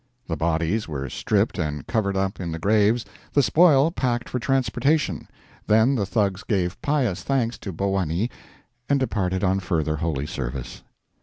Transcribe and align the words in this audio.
The 0.25 0.35
bodies 0.35 0.87
were 0.87 1.11
stripped 1.11 1.59
and 1.59 1.85
covered 1.85 2.17
up 2.17 2.39
in 2.39 2.51
the 2.51 2.57
graves, 2.57 3.05
the 3.33 3.43
spoil 3.43 3.91
packed 3.91 4.29
for 4.29 4.39
transportation, 4.39 5.27
then 5.67 5.93
the 5.93 6.07
Thugs 6.07 6.41
gave 6.43 6.81
pious 6.81 7.21
thanks 7.21 7.59
to 7.59 7.71
Bhowanee, 7.71 8.31
and 8.89 8.99
departed 8.99 9.43
on 9.43 9.59
further 9.59 9.97
holy 9.97 10.25
service. 10.25 10.81